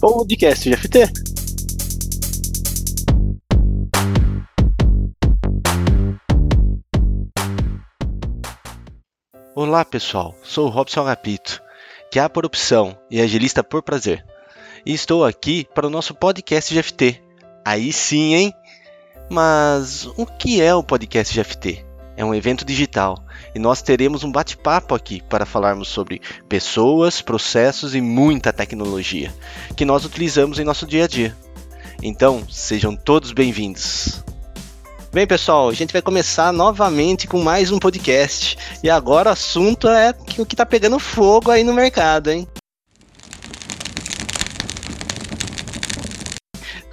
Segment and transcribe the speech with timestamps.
[0.00, 1.12] Podcast GFT.
[9.54, 11.62] Olá pessoal, sou o Robson Agapito,
[12.10, 14.24] que é por opção e agilista por prazer.
[14.86, 17.22] E estou aqui para o nosso podcast GFT.
[17.62, 18.54] Aí sim, hein?
[19.30, 21.89] Mas o que é o podcast GFT?
[22.20, 23.24] É um evento digital
[23.54, 29.32] e nós teremos um bate-papo aqui para falarmos sobre pessoas, processos e muita tecnologia
[29.74, 31.34] que nós utilizamos em nosso dia a dia.
[32.02, 34.22] Então, sejam todos bem-vindos.
[35.10, 38.58] Bem, pessoal, a gente vai começar novamente com mais um podcast.
[38.82, 42.46] E agora o assunto é o que está pegando fogo aí no mercado, hein?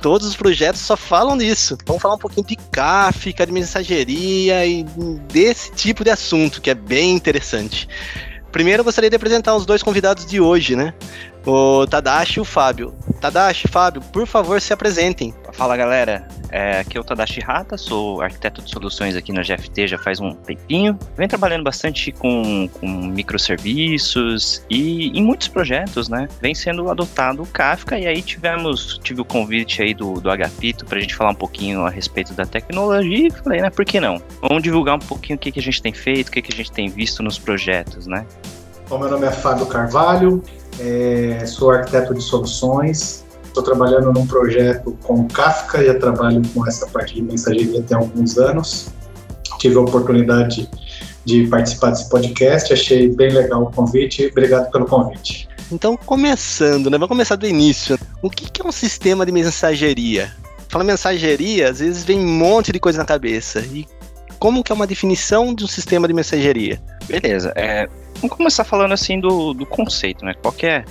[0.02, 1.78] Todos os projetos só falam nisso.
[1.86, 4.84] Vamos falar um pouquinho de Kafka, de mensageria e
[5.32, 7.88] desse tipo de assunto que é bem interessante.
[8.52, 10.94] Primeiro eu gostaria de apresentar os dois convidados de hoje, né?
[11.48, 12.94] O Tadashi e o Fábio.
[13.22, 15.34] Tadashi, Fábio, por favor, se apresentem.
[15.54, 19.88] Fala galera, é, aqui é o Tadashi Hata, sou arquiteto de soluções aqui na GFT
[19.88, 21.00] já faz um tempinho.
[21.16, 26.28] Venho trabalhando bastante com, com microserviços e em muitos projetos, né?
[26.42, 30.86] Vem sendo adotado o Kafka e aí tivemos, tive o convite aí do, do Agapito
[30.86, 34.02] para a gente falar um pouquinho a respeito da tecnologia e falei, né, por que
[34.02, 34.22] não?
[34.42, 36.58] Vamos divulgar um pouquinho o que, que a gente tem feito, o que, que a
[36.58, 38.26] gente tem visto nos projetos, né?
[38.90, 40.42] Bom, meu nome é Fábio Carvalho,
[40.80, 46.88] é, sou arquiteto de soluções, estou trabalhando num projeto com Kafka, já trabalho com essa
[46.88, 48.90] parte de mensageria tem alguns anos.
[49.60, 50.70] Tive a oportunidade
[51.26, 55.50] de participar desse podcast, achei bem legal o convite, obrigado pelo convite.
[55.72, 56.98] Então, começando, né?
[56.98, 58.00] Vamos começar do início.
[58.22, 60.32] O que é um sistema de mensageria?
[60.70, 63.60] Fala mensageria, às vezes vem um monte de coisa na cabeça.
[63.60, 63.86] E
[64.40, 66.82] como que é uma definição de um sistema de mensageria?
[67.08, 67.88] Beleza, é,
[68.20, 70.34] Vamos começar falando assim do, do conceito, né?
[70.42, 70.84] Qual é,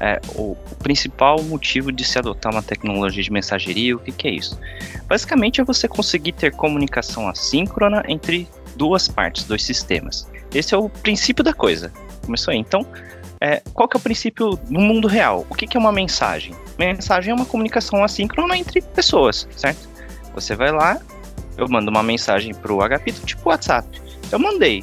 [0.00, 3.94] é o, o, principal motivo de se adotar uma tecnologia de mensageria?
[3.94, 4.58] O que, que é isso?
[5.06, 10.28] Basicamente é você conseguir ter comunicação assíncrona entre duas partes, dois sistemas.
[10.52, 11.92] Esse é o princípio da coisa.
[12.26, 12.58] Começou aí.
[12.58, 12.84] Então,
[13.40, 15.46] é, qual que é o princípio no mundo real?
[15.48, 16.52] O que, que é uma mensagem?
[16.76, 19.88] Mensagem é uma comunicação assíncrona entre pessoas, certo?
[20.34, 21.00] Você vai lá,
[21.56, 23.88] eu mando uma mensagem pro Agapito, tipo WhatsApp.
[24.30, 24.82] Eu mandei,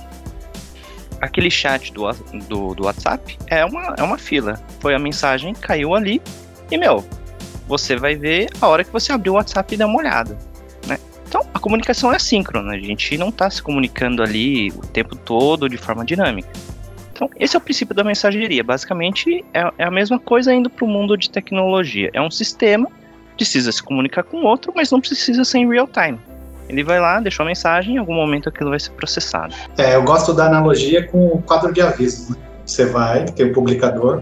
[1.21, 2.11] aquele chat do,
[2.47, 4.59] do, do WhatsApp é uma, é uma fila.
[4.79, 6.21] Foi a mensagem, caiu ali
[6.71, 7.03] e, meu,
[7.67, 10.37] você vai ver a hora que você abrir o WhatsApp e dar uma olhada.
[10.87, 10.97] Né?
[11.27, 15.69] Então, a comunicação é assíncrona, a gente não está se comunicando ali o tempo todo
[15.69, 16.49] de forma dinâmica.
[17.11, 18.63] Então, esse é o princípio da mensageria.
[18.63, 22.09] Basicamente, é, é a mesma coisa indo para o mundo de tecnologia.
[22.13, 22.89] É um sistema,
[23.35, 26.17] precisa se comunicar com outro, mas não precisa ser em real time.
[26.69, 29.55] Ele vai lá, deixou a mensagem, em algum momento aquilo vai ser processado.
[29.77, 32.31] É, eu gosto da analogia com o quadro de aviso.
[32.31, 32.37] Né?
[32.63, 34.21] Você vai, tem o publicador,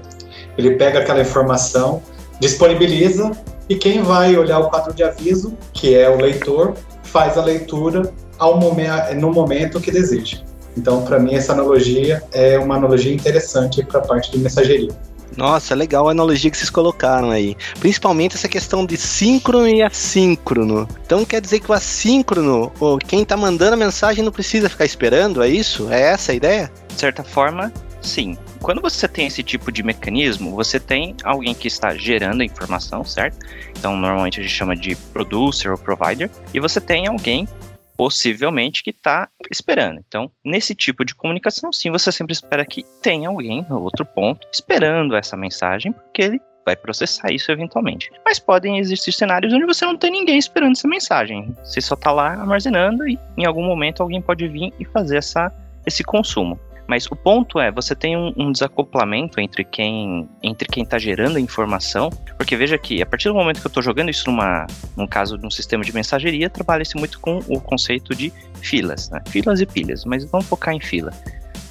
[0.58, 2.02] ele pega aquela informação,
[2.40, 3.32] disponibiliza,
[3.68, 8.14] e quem vai olhar o quadro de aviso, que é o leitor, faz a leitura
[8.40, 10.38] ao momento, no momento que deseja.
[10.78, 14.92] Então, para mim, essa analogia é uma analogia interessante para a parte de mensageria.
[15.36, 17.56] Nossa, legal a analogia que vocês colocaram aí.
[17.80, 20.88] Principalmente essa questão de síncrono e assíncrono.
[21.06, 24.86] Então quer dizer que o assíncrono, ou quem está mandando a mensagem não precisa ficar
[24.86, 25.92] esperando, é isso?
[25.92, 26.72] É essa a ideia?
[26.88, 27.72] De certa forma,
[28.02, 28.38] sim.
[28.62, 33.04] Quando você tem esse tipo de mecanismo, você tem alguém que está gerando a informação,
[33.04, 33.38] certo?
[33.78, 37.48] Então, normalmente a gente chama de producer ou provider, e você tem alguém
[37.98, 40.00] possivelmente que está esperando.
[40.08, 44.48] Então, nesse tipo de comunicação, sim, você sempre espera que tenha alguém no outro ponto
[44.54, 48.12] esperando essa mensagem, porque ele vai processar isso eventualmente.
[48.24, 51.56] Mas podem existir cenários onde você não tem ninguém esperando essa mensagem.
[51.64, 55.52] Você só está lá armazenando e em algum momento alguém pode vir e fazer essa,
[55.86, 56.60] esse consumo.
[56.88, 61.38] Mas o ponto é, você tem um, um desacoplamento entre quem entre quem está gerando
[61.38, 64.66] a informação, porque veja que a partir do momento que eu estou jogando isso numa,
[64.96, 68.32] num caso de um sistema de mensageria, trabalha-se muito com o conceito de
[68.62, 69.22] filas, né?
[69.28, 71.12] filas e pilhas, mas vamos focar em fila.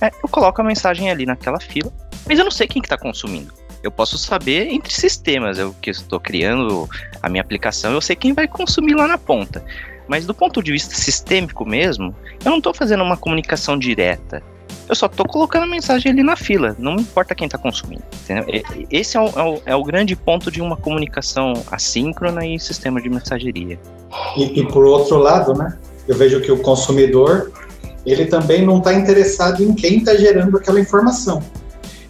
[0.00, 1.90] É, eu coloco a mensagem ali naquela fila,
[2.26, 3.52] mas eu não sei quem está consumindo.
[3.82, 6.88] Eu posso saber entre sistemas, eu que estou criando
[7.22, 9.64] a minha aplicação, eu sei quem vai consumir lá na ponta.
[10.08, 12.14] Mas do ponto de vista sistêmico mesmo,
[12.44, 14.42] eu não estou fazendo uma comunicação direta
[14.88, 18.02] eu só tô colocando a mensagem ali na fila, não importa quem tá consumindo.
[18.24, 18.62] Entendeu?
[18.90, 23.00] Esse é o, é, o, é o, grande ponto de uma comunicação assíncrona e sistema
[23.00, 23.78] de mensageria.
[24.36, 27.52] E, e por outro lado, né, eu vejo que o consumidor
[28.04, 31.42] ele também não está interessado em quem está gerando aquela informação.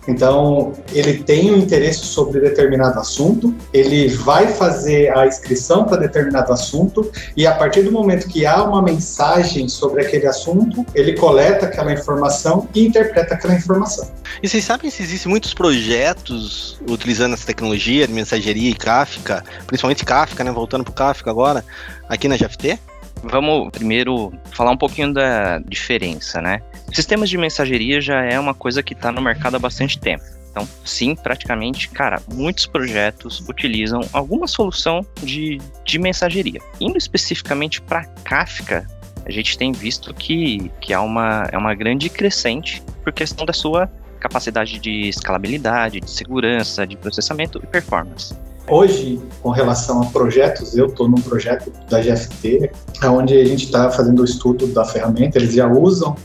[0.09, 6.53] Então, ele tem um interesse sobre determinado assunto, ele vai fazer a inscrição para determinado
[6.53, 11.67] assunto, e a partir do momento que há uma mensagem sobre aquele assunto, ele coleta
[11.67, 14.09] aquela informação e interpreta aquela informação.
[14.43, 20.05] E vocês sabem se existem muitos projetos utilizando essa tecnologia de mensageria e Kafka, principalmente
[20.05, 20.53] Kafka, né?
[20.53, 21.65] Voltando para o Kafka agora,
[22.09, 22.79] aqui na GFT?
[23.23, 26.61] Vamos primeiro falar um pouquinho da diferença, né?
[26.97, 30.25] Sistemas de mensageria já é uma coisa que está no mercado há bastante tempo.
[30.51, 36.59] Então, sim, praticamente, cara, muitos projetos utilizam alguma solução de, de mensageria.
[36.81, 38.87] Indo especificamente para Kafka,
[39.27, 43.53] a gente tem visto que, que há uma, é uma grande crescente por questão da
[43.53, 48.35] sua capacidade de escalabilidade, de segurança, de processamento e performance.
[48.69, 52.71] Hoje, com relação a projetos, eu estou num projeto da GFT,
[53.05, 56.17] onde a gente está fazendo o estudo da ferramenta, eles já usam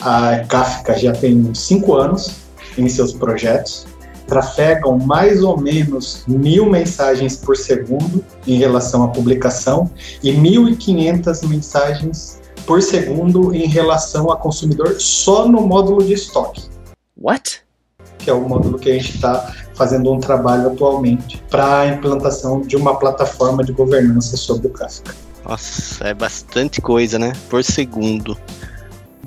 [0.00, 2.42] a Kafka já tem cinco anos
[2.76, 3.86] em seus projetos,
[4.26, 9.90] trafegam mais ou menos mil mensagens por segundo em relação à publicação
[10.22, 16.62] e 1.500 mensagens por segundo em relação a consumidor só no módulo de estoque.
[17.16, 17.62] What?
[18.18, 22.60] Que é o módulo que a gente está fazendo um trabalho atualmente para a implantação
[22.60, 25.14] de uma plataforma de governança sobre o Kafka.
[25.48, 27.32] Nossa, é bastante coisa, né?
[27.48, 28.36] Por segundo.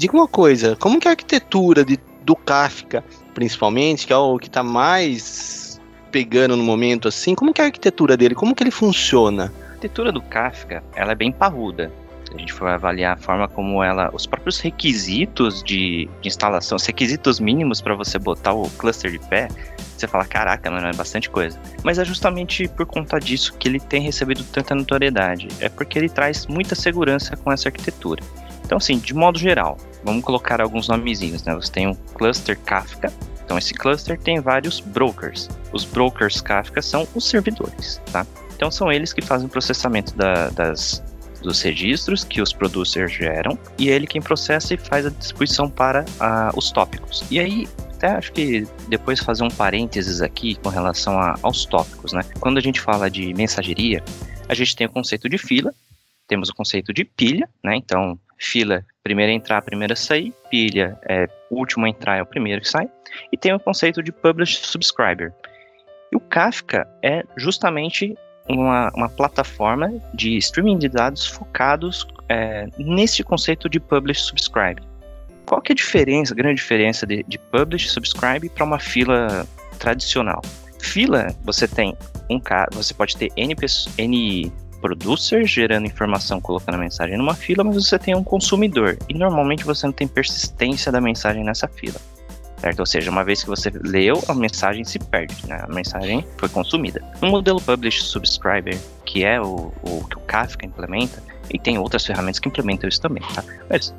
[0.02, 3.04] Diga uma coisa, como que a arquitetura de, do Kafka,
[3.36, 5.80] principalmente, que é o que está mais
[6.12, 9.54] pegando no momento assim, como que a arquitetura dele, como que ele funciona?
[9.64, 11.92] A arquitetura do Kafka, ela é bem parruda
[12.34, 16.86] a gente for avaliar a forma como ela, os próprios requisitos de, de instalação, os
[16.86, 19.50] requisitos mínimos para você botar o cluster de pé,
[19.98, 21.60] você fala, caraca, mano, é bastante coisa.
[21.84, 25.48] Mas é justamente por conta disso que ele tem recebido tanta notoriedade.
[25.60, 28.24] É porque ele traz muita segurança com essa arquitetura.
[28.72, 31.54] Então, assim, de modo geral, vamos colocar alguns nomezinhos, né?
[31.56, 33.12] Você tem um cluster Kafka.
[33.44, 35.50] Então, esse cluster tem vários brokers.
[35.74, 38.26] Os brokers Kafka são os servidores, tá?
[38.56, 41.04] Então, são eles que fazem o processamento da, das,
[41.42, 45.70] dos registros que os producers geram e é ele quem processa e faz a distribuição
[45.70, 47.26] para uh, os tópicos.
[47.30, 52.14] E aí, até acho que depois fazer um parênteses aqui com relação a, aos tópicos,
[52.14, 52.22] né?
[52.40, 54.02] Quando a gente fala de mensageria,
[54.48, 55.74] a gente tem o conceito de fila,
[56.26, 57.76] temos o conceito de pilha, né?
[57.76, 62.26] Então, fila, primeiro a entrar, primeiro a sair, pilha é último a entrar, é o
[62.26, 62.90] primeiro que sai,
[63.32, 65.32] e tem o conceito de publish subscriber.
[66.12, 68.18] E o Kafka é justamente
[68.50, 74.82] uma, uma plataforma de streaming de dados focados é, nesse conceito de publish subscribe.
[75.46, 79.46] Qual que é a diferença, a grande diferença de, de publish subscribe para uma fila
[79.78, 80.42] tradicional?
[80.80, 81.96] Fila, você tem
[82.30, 82.42] um
[82.72, 83.56] você pode ter N,
[83.98, 88.98] N producer gerando informação, colocando a mensagem numa fila, mas você tem um consumidor.
[89.08, 92.00] E normalmente você não tem persistência da mensagem nessa fila.
[92.58, 92.80] Certo?
[92.80, 95.64] Ou seja, uma vez que você leu, a mensagem se perde, né?
[95.64, 97.02] A mensagem foi consumida.
[97.20, 101.24] No modelo Publish Subscriber, que é o, o que o Kafka implementa,
[101.54, 103.44] e tem outras ferramentas que implementam isso também, tá?
[103.70, 103.94] Mas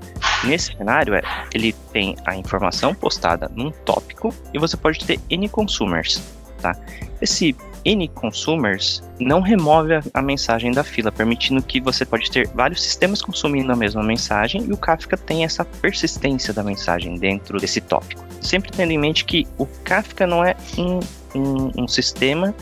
[0.44, 5.48] nesse cenário, é, ele tem a informação postada num tópico e você pode ter N
[5.48, 6.22] consumers,
[6.60, 6.76] tá?
[7.20, 12.48] Esse N consumers não remove a, a, mensagem da fila, permitindo que você pode ter
[12.48, 17.58] vários sistemas consumindo a mesma mensagem e o Kafka tem essa persistência da mensagem dentro
[17.58, 18.24] desse tópico.
[18.40, 21.00] Sempre tendo em mente que o Kafka não é um,
[21.34, 22.54] um, um sistema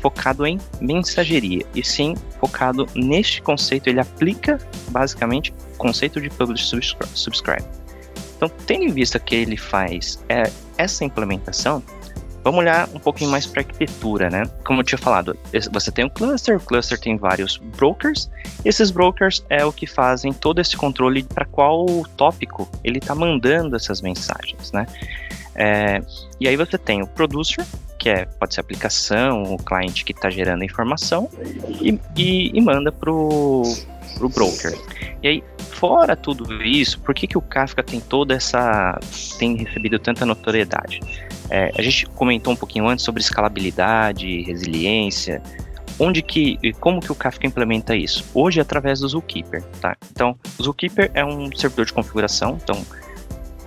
[0.00, 3.88] focado em mensageria, e sim focado neste conceito.
[3.88, 4.58] Ele aplica
[4.90, 6.70] basicamente o conceito de publish
[7.14, 7.64] subscribe.
[8.36, 10.44] Então, tendo em vista que ele faz é,
[10.76, 11.82] essa implementação,
[12.44, 14.44] Vamos olhar um pouquinho mais para arquitetura, né?
[14.64, 15.36] Como eu tinha falado,
[15.72, 18.30] você tem um cluster, o cluster tem vários brokers,
[18.64, 21.86] e esses brokers é o que fazem todo esse controle para qual
[22.16, 24.86] tópico ele está mandando essas mensagens, né?
[25.54, 26.00] É,
[26.38, 27.66] e aí você tem o producer,
[27.98, 31.28] que é, pode ser a aplicação, o cliente que está gerando a informação,
[31.80, 33.62] e, e, e manda para o
[34.28, 34.76] broker.
[35.22, 38.98] E aí, fora tudo isso, por que, que o Kafka tem toda essa.
[39.38, 41.00] tem recebido tanta notoriedade?
[41.50, 45.42] É, a gente comentou um pouquinho antes sobre escalabilidade, resiliência,
[45.98, 48.24] onde que e como que o Kafka implementa isso?
[48.34, 49.96] Hoje através do Zookeeper, tá?
[50.12, 52.84] Então, o Zookeeper é um servidor de configuração, então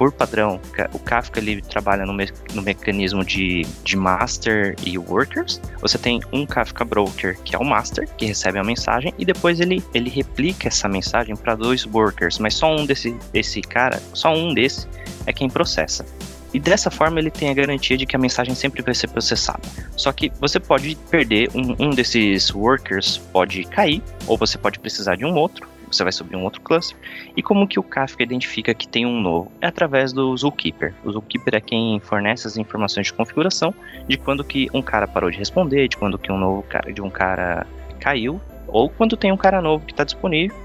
[0.02, 0.60] por padrão,
[0.94, 5.62] o Kafka ele trabalha no, me no mecanismo de, de master e workers.
[5.80, 9.60] Você tem um Kafka broker, que é o master, que recebe a mensagem, e depois
[9.60, 14.34] ele, ele replica essa mensagem para dois workers, mas só um desse, desse cara, só
[14.34, 14.88] um desse
[15.28, 16.04] é quem processa.
[16.52, 19.62] E dessa forma ele tem a garantia de que a mensagem sempre vai ser processada.
[19.96, 25.16] Só que você pode perder um, um desses workers, pode cair, ou você pode precisar
[25.16, 25.70] de um outro.
[25.96, 26.98] Você vai subir um outro cluster.
[27.36, 29.52] E como que o Kafka identifica que tem um novo?
[29.62, 30.94] É através do Zookeeper.
[31.04, 33.74] O Zookeeper é quem fornece as informações de configuração
[34.08, 37.02] de quando que um cara parou de responder, de quando que um novo cara de
[37.02, 37.66] um cara
[38.00, 40.56] caiu, ou quando tem um cara novo que está disponível.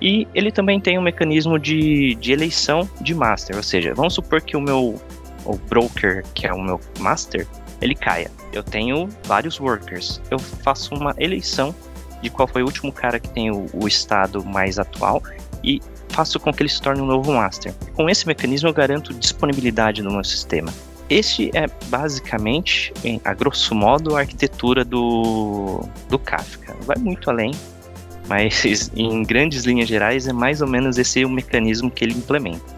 [0.00, 4.42] E ele também tem um mecanismo de, de eleição de master, ou seja, vamos supor
[4.42, 5.00] que o meu
[5.46, 7.46] o broker, que é o meu master,
[7.80, 8.30] ele caia.
[8.52, 10.20] Eu tenho vários workers.
[10.30, 11.74] Eu faço uma eleição
[12.22, 15.22] de qual foi o último cara que tem o, o estado mais atual
[15.62, 17.74] e faço com que ele se torne um novo master.
[17.94, 20.72] Com esse mecanismo eu garanto disponibilidade no meu sistema.
[21.08, 22.92] Este é basicamente,
[23.24, 26.74] a grosso modo, a arquitetura do, do Kafka.
[26.80, 27.52] Vai muito além,
[28.28, 32.76] mas em grandes linhas gerais é mais ou menos esse o mecanismo que ele implementa.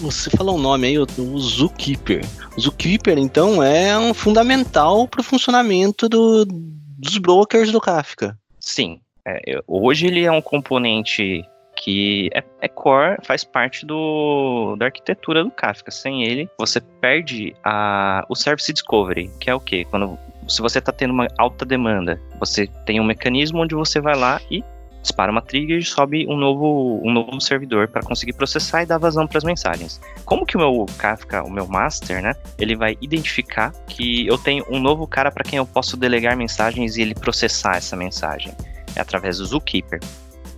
[0.00, 2.24] Você falou o nome aí, o, o Zookeeper.
[2.56, 8.38] O Zookeeper, então, é um fundamental para o funcionamento do, dos brokers do Kafka.
[8.66, 9.00] Sim.
[9.24, 11.44] É, hoje ele é um componente
[11.76, 15.92] que é, é, core, faz parte do, da arquitetura do Kafka.
[15.92, 19.86] Sem ele, você perde a, o Service Discovery, que é o quê?
[19.88, 20.18] Quando,
[20.48, 24.40] se você está tendo uma alta demanda, você tem um mecanismo onde você vai lá
[24.50, 24.64] e
[25.06, 28.98] dispara uma trigger e sobe um novo, um novo servidor para conseguir processar e dar
[28.98, 30.00] vazão para as mensagens.
[30.24, 34.64] Como que o meu Kafka, o meu master, né, ele vai identificar que eu tenho
[34.68, 38.52] um novo cara para quem eu posso delegar mensagens e ele processar essa mensagem?
[38.94, 40.00] É através do Zookeeper.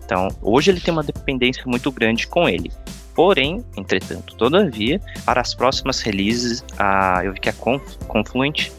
[0.05, 2.73] Então, hoje ele tem uma dependência muito grande com ele.
[3.14, 8.71] Porém, entretanto, todavia, para as próximas releases, a, eu vi que a Confluent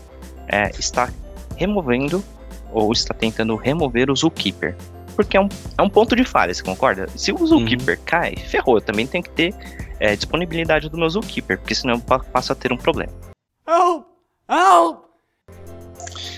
[0.47, 1.09] é, está
[1.57, 2.23] removendo
[2.71, 4.75] ou está tentando remover o Zookeeper
[5.09, 7.07] porque é um, é um ponto de falha, você concorda?
[7.15, 8.03] Se o Zookeeper uhum.
[8.05, 9.53] cai, ferrou, eu também tenho que ter
[9.99, 13.11] é, disponibilidade do meu Zookeeper, porque senão eu passo a ter um problema.
[13.67, 14.03] Oh!
[14.49, 15.09] Oh!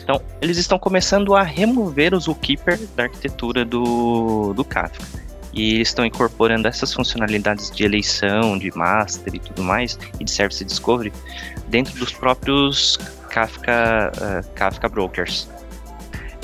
[0.04, 5.06] Então, eles estão começando a remover o Zookeeper da arquitetura do, do Kafka.
[5.54, 10.32] E eles estão incorporando essas funcionalidades de eleição, de master e tudo mais, e de
[10.32, 11.12] service discovery,
[11.68, 12.98] dentro dos próprios
[13.30, 15.48] Kafka, uh, Kafka Brokers.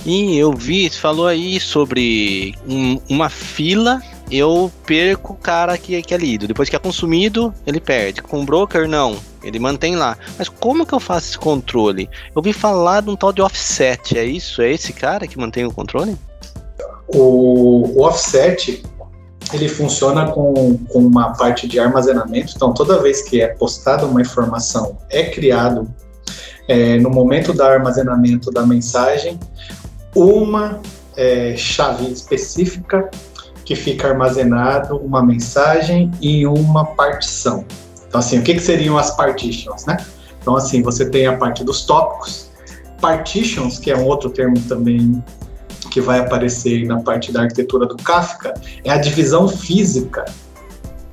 [0.07, 6.01] E eu vi, você falou aí sobre um, uma fila, eu perco o cara que,
[6.01, 6.47] que é lido.
[6.47, 8.21] Depois que é consumido, ele perde.
[8.21, 9.17] Com o broker, não.
[9.43, 10.17] Ele mantém lá.
[10.39, 12.09] Mas como que eu faço esse controle?
[12.33, 14.61] Eu vi falar de um tal de offset, é isso?
[14.61, 16.17] É esse cara que mantém o controle?
[17.09, 18.81] O, o offset,
[19.51, 22.53] ele funciona com, com uma parte de armazenamento.
[22.55, 25.85] Então, toda vez que é postada uma informação, é criado
[26.67, 29.39] é, no momento do armazenamento da mensagem
[30.17, 30.81] uma
[31.15, 33.09] é, chave específica
[33.63, 37.65] que fica armazenado uma mensagem em uma partição.
[38.07, 39.97] Então, assim, o que, que seriam as partitions, né?
[40.41, 42.49] Então, assim, você tem a parte dos tópicos,
[43.01, 45.21] partitions, que é um outro termo também
[45.91, 50.25] que vai aparecer na parte da arquitetura do Kafka, é a divisão física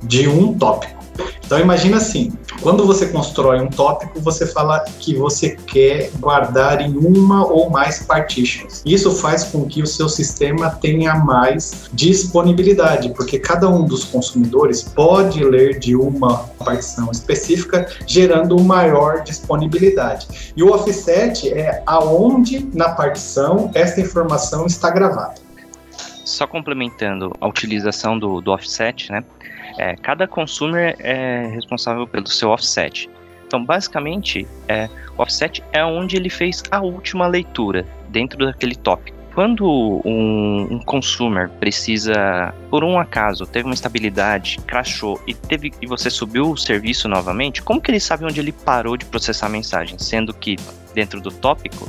[0.03, 1.04] de um tópico.
[1.45, 6.97] Então imagina assim, quando você constrói um tópico, você fala que você quer guardar em
[6.97, 8.81] uma ou mais partitions.
[8.85, 14.81] Isso faz com que o seu sistema tenha mais disponibilidade, porque cada um dos consumidores
[14.81, 20.53] pode ler de uma partição específica, gerando maior disponibilidade.
[20.55, 25.44] E o offset é aonde na partição essa informação está gravada.
[26.25, 29.23] Só complementando a utilização do, do offset, né?
[29.77, 33.09] É, cada consumer é responsável pelo seu offset.
[33.45, 39.15] Então, basicamente, é, o offset é onde ele fez a última leitura dentro daquele tópico.
[39.35, 45.85] Quando um, um consumer precisa, por um acaso, teve uma instabilidade, crashou e teve e
[45.85, 49.49] você subiu o serviço novamente, como que ele sabe onde ele parou de processar a
[49.49, 49.99] mensagem?
[49.99, 50.55] Sendo que
[50.93, 51.85] dentro do tópico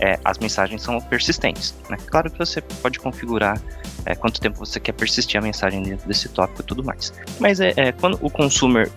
[0.00, 1.74] é, as mensagens são persistentes.
[1.88, 1.96] Né?
[2.06, 3.60] Claro que você pode configurar
[4.06, 7.12] é, quanto tempo você quer persistir a mensagem dentro desse tópico e tudo mais.
[7.38, 8.90] Mas é, é quando o consumer,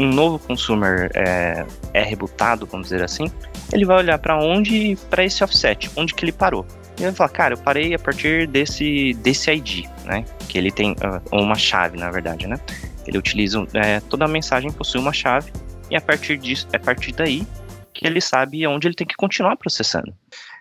[0.00, 3.30] um novo consumer é, é rebutado, vamos dizer assim,
[3.72, 6.66] ele vai olhar para onde, para esse offset, onde que ele parou.
[6.98, 10.24] E ele vai falar, cara, eu parei a partir desse, desse ID, né?
[10.48, 12.58] Que ele tem uh, uma chave, na verdade, né?
[13.06, 15.52] Ele utiliza, é, toda a mensagem possui uma chave
[15.90, 17.46] e a partir disso, é a partir daí
[17.92, 20.14] que ele sabe onde ele tem que continuar processando.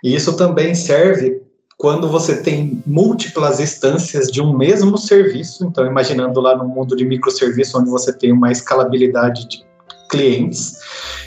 [0.05, 1.41] E isso também serve
[1.79, 7.03] quando você tem múltiplas instâncias de um mesmo serviço, então imaginando lá no mundo de
[7.03, 9.65] microserviço onde você tem uma escalabilidade de
[10.07, 10.77] clientes,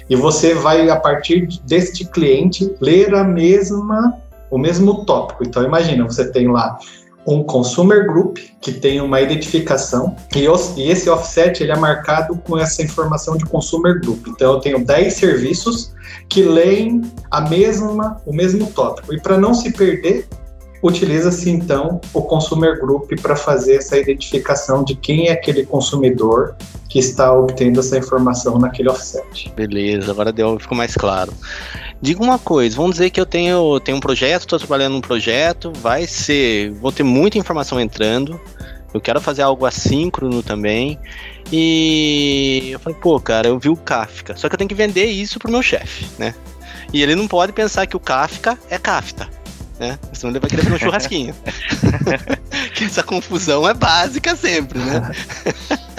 [0.09, 4.17] e você vai a partir deste cliente ler a mesma
[4.49, 5.43] o mesmo tópico.
[5.43, 6.79] Então imagina, você tem lá
[7.29, 12.37] um consumer group que tem uma identificação e, os, e, esse offset ele é marcado
[12.37, 14.27] com essa informação de consumer group.
[14.29, 15.93] Então eu tenho 10 serviços
[16.29, 19.13] que leem a mesma o mesmo tópico.
[19.13, 20.27] E para não se perder,
[20.83, 26.55] utiliza-se então o Consumer Group para fazer essa identificação de quem é aquele consumidor
[26.89, 29.53] que está obtendo essa informação naquele offset.
[29.55, 31.33] Beleza, agora deu, ficou mais claro.
[32.01, 35.73] Diga uma coisa, vamos dizer que eu tenho, tenho um projeto, estou trabalhando num projeto,
[35.73, 38.41] vai ser, vou ter muita informação entrando,
[38.95, 40.99] eu quero fazer algo assíncrono também.
[41.53, 44.37] E eu falei, pô, cara, eu vi o Kafka.
[44.37, 46.35] Só que eu tenho que vender isso pro meu chefe, né?
[46.93, 49.29] E ele não pode pensar que o Kafka é Kafta,
[49.79, 49.99] né?
[50.13, 51.35] Senão ele vai querer fazer um churrasquinho.
[52.75, 55.11] que essa confusão é básica sempre, né?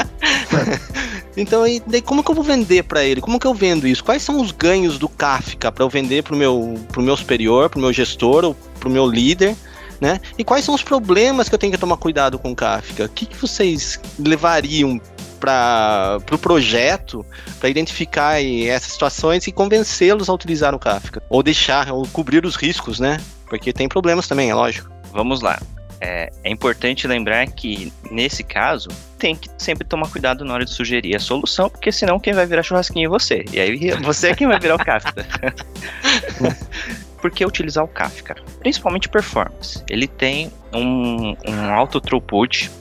[1.39, 3.21] então, e daí como que eu vou vender para ele?
[3.21, 4.03] Como que eu vendo isso?
[4.03, 7.79] Quais são os ganhos do Kafka para eu vender pro meu, pro meu superior, pro
[7.79, 9.55] meu gestor ou pro meu líder?
[10.01, 10.19] Né?
[10.37, 13.05] E quais são os problemas que eu tenho que tomar cuidado com o Kafka?
[13.05, 14.99] O que, que vocês levariam
[15.39, 17.25] para o pro projeto
[17.59, 21.21] para identificar essas situações e convencê-los a utilizar o Kafka?
[21.29, 23.19] Ou deixar, ou cobrir os riscos, né?
[23.45, 24.89] Porque tem problemas também, é lógico.
[25.11, 25.59] Vamos lá.
[26.01, 30.71] É, é, importante lembrar que, nesse caso, tem que sempre tomar cuidado na hora de
[30.71, 33.43] sugerir a solução, porque senão quem vai virar churrasquinho é você.
[33.51, 35.25] E aí você é quem vai virar o Kafka.
[37.21, 38.35] por que utilizar o Kafka?
[38.59, 39.83] Principalmente performance.
[39.89, 42.71] Ele tem um, um alto throughput,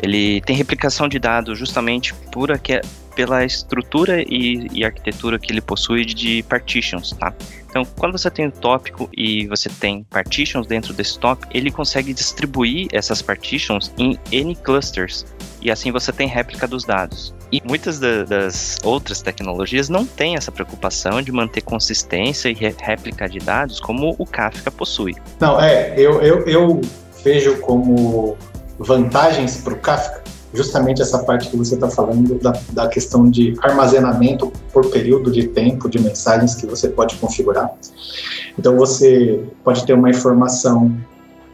[0.00, 2.80] ele tem replicação de dados justamente por aqui,
[3.18, 7.34] pela estrutura e, e, arquitetura que ele possui de partitions, tá?
[7.68, 12.14] Então, quando você tem um tópico e você tem partitions dentro desse tópico, ele consegue
[12.14, 15.26] distribuir essas partitions em N clusters,
[15.60, 17.34] e assim você tem réplica dos dados.
[17.50, 23.28] E muitas da, das outras tecnologias não têm essa preocupação de manter consistência e réplica
[23.28, 25.16] de dados como o Kafka possui.
[25.40, 26.80] Não, é, eu, eu, eu
[27.24, 28.38] vejo como
[28.78, 30.27] vantagens para o Kafka
[30.58, 35.46] justamente essa parte que você está falando da, da questão de armazenamento por período de
[35.46, 37.70] tempo de mensagens que você pode configurar.
[38.58, 40.92] Então você pode ter uma informação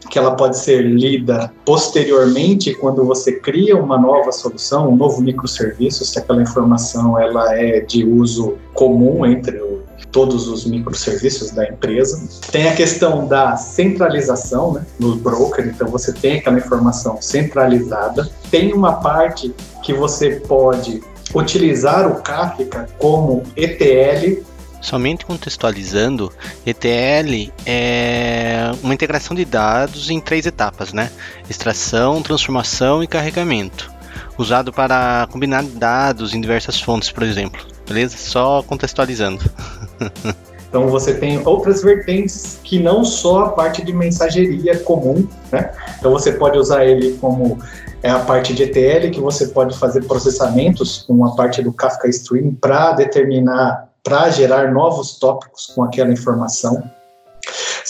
[0.09, 6.03] que ela pode ser lida posteriormente quando você cria uma nova solução, um novo microserviço,
[6.03, 9.74] se aquela informação ela é de uso comum entre o,
[10.11, 12.27] todos os microserviços da empresa.
[12.51, 18.29] Tem a questão da centralização né, no broker, então você tem aquela informação centralizada.
[18.49, 21.01] Tem uma parte que você pode
[21.33, 24.43] utilizar o Kafka como ETL
[24.85, 26.31] Somente contextualizando,
[26.63, 31.11] ETL é uma integração de dados em três etapas, né?
[31.49, 33.91] Extração, transformação e carregamento.
[34.37, 37.65] Usado para combinar dados em diversas fontes, por exemplo.
[37.87, 38.15] Beleza?
[38.15, 39.43] Só contextualizando.
[40.75, 45.71] Então você tem outras vertentes que não só a parte de mensageria comum, né?
[45.97, 47.57] Então você pode usar ele como
[48.03, 52.09] é a parte de ETL que você pode fazer processamentos com a parte do Kafka
[52.09, 56.83] Stream para determinar para gerar novos tópicos com aquela informação.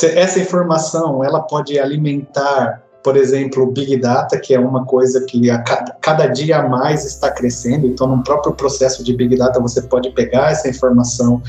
[0.01, 5.59] Essa informação ela pode alimentar por exemplo, Big Data, que é uma coisa que a
[5.59, 10.09] cada, cada dia mais está crescendo, então no próprio processo de Big Data você pode
[10.09, 11.39] pegar essa informação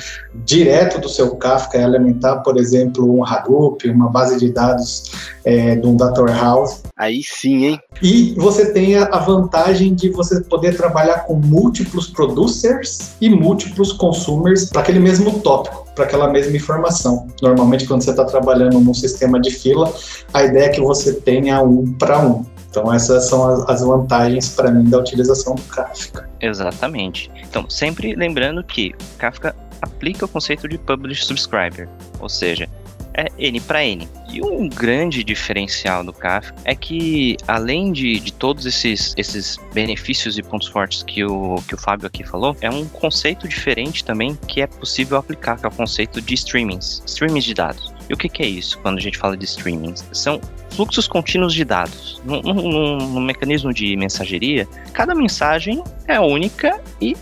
[0.45, 5.11] direto do seu Kafka e alimentar, por exemplo, um Hadoop, uma base de dados
[5.47, 6.83] é, de um data warehouse.
[6.95, 7.81] Aí sim, hein?
[8.03, 14.67] E você tem a vantagem de você poder trabalhar com múltiplos producers e múltiplos consumers
[14.67, 17.27] para aquele mesmo tópico para aquela mesma informação.
[17.43, 19.93] Normalmente, quando você está trabalhando num sistema de fila,
[20.33, 22.45] a ideia é que você tenha um para um.
[22.71, 26.29] Então, essas são as vantagens para mim da utilização do Kafka.
[26.41, 27.31] Exatamente.
[27.43, 31.89] Então, sempre lembrando que Kafka aplica o conceito de Publish Subscriber,
[32.21, 32.69] ou seja,
[33.17, 34.09] é N para N.
[34.31, 40.39] E um grande diferencial do Kafka é que, além de, de todos esses, esses benefícios
[40.39, 44.37] e pontos fortes que o, que o Fábio aqui falou, é um conceito diferente também
[44.47, 47.95] que é possível aplicar, que é o conceito de streamings, streamings de dados.
[48.09, 50.05] E o que, que é isso quando a gente fala de streamings?
[50.13, 52.21] São fluxos contínuos de dados.
[52.25, 57.17] No mecanismo de mensageria, cada mensagem é única e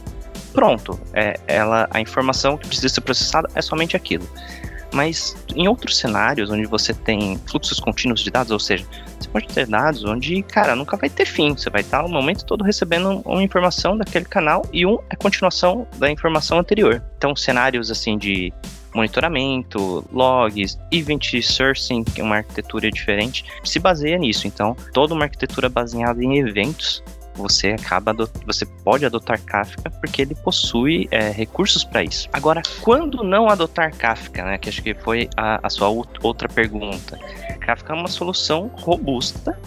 [0.52, 0.98] pronto.
[1.12, 4.28] É, ela, a informação que precisa ser processada é somente aquilo.
[4.94, 8.86] Mas em outros cenários onde você tem fluxos contínuos de dados, ou seja,
[9.18, 11.52] você pode ter dados onde, cara, nunca vai ter fim.
[11.56, 15.86] Você vai estar o momento todo recebendo uma informação daquele canal e um é continuação
[15.98, 17.02] da informação anterior.
[17.18, 18.52] Então, cenários assim de
[18.94, 24.46] monitoramento, logs, event sourcing, que é uma arquitetura diferente, se baseia nisso.
[24.46, 27.02] Então, toda uma arquitetura baseada em eventos
[27.34, 28.14] você acaba
[28.46, 32.28] você pode adotar Kafka porque ele possui é, recursos para isso.
[32.32, 37.18] Agora, quando não adotar Kafka, né, que acho que foi a, a sua outra pergunta,
[37.60, 39.58] Kafka é uma solução robusta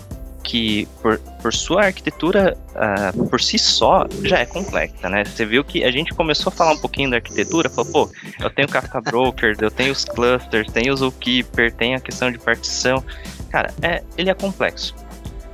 [0.48, 5.26] que por, por sua arquitetura uh, por si só já é complexa, né?
[5.26, 8.50] Você viu que a gente começou a falar um pouquinho da arquitetura, falou, pô, eu
[8.50, 13.04] tenho Kafka Broker, eu tenho os clusters, tenho o Zookeeper, tem a questão de partição.
[13.50, 14.96] Cara, é, ele é complexo.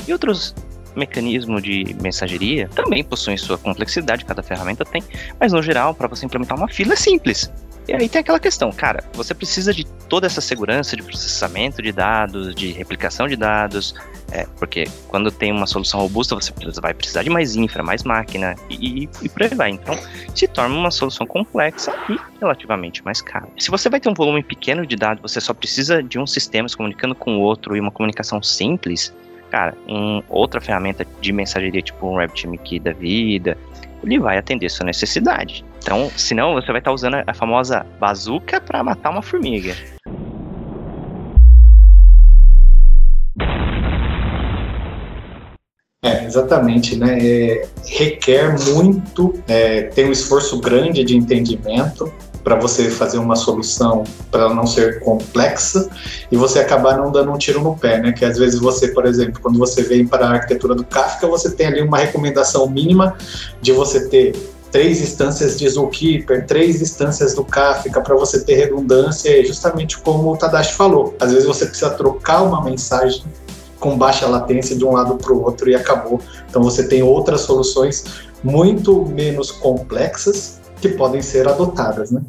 [0.07, 0.53] E outros
[0.95, 5.03] mecanismos de mensageria também possuem sua complexidade, cada ferramenta tem,
[5.39, 7.51] mas no geral, para você implementar uma fila é simples.
[7.87, 11.91] E aí tem aquela questão, cara, você precisa de toda essa segurança de processamento de
[11.91, 13.93] dados, de replicação de dados,
[14.31, 18.55] é, porque quando tem uma solução robusta, você vai precisar de mais infra, mais máquina
[18.69, 19.71] e, e por aí vai.
[19.71, 19.97] Então,
[20.33, 23.49] se torna uma solução complexa e relativamente mais cara.
[23.59, 26.69] Se você vai ter um volume pequeno de dados, você só precisa de um sistema
[26.69, 29.13] se comunicando com o outro e uma comunicação simples,
[29.53, 33.55] cara, um, outra ferramenta de mensageria, tipo um RabbitMQ da vida,
[34.03, 35.63] ele vai atender sua necessidade.
[35.77, 39.75] Então, senão você vai estar usando a famosa bazuca para matar uma formiga.
[46.03, 47.19] É, exatamente, né?
[47.21, 52.11] É, requer muito, é, tem um esforço grande de entendimento
[52.43, 55.89] para você fazer uma solução para não ser complexa
[56.31, 58.11] e você acabar não dando um tiro no pé, né?
[58.11, 61.51] Que às vezes você, por exemplo, quando você vem para a arquitetura do Kafka, você
[61.51, 63.15] tem ali uma recomendação mínima
[63.61, 64.33] de você ter
[64.71, 70.37] três instâncias de Zookeeper, três instâncias do Kafka para você ter redundância, justamente como o
[70.37, 71.15] Tadashi falou.
[71.19, 73.23] Às vezes você precisa trocar uma mensagem
[73.79, 76.19] com baixa latência de um lado para o outro e acabou.
[76.49, 78.03] Então você tem outras soluções
[78.43, 82.21] muito menos complexas que podem ser adotadas, né?